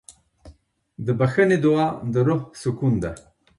[1.05, 3.11] د بښنې دعا د روح سکون ده.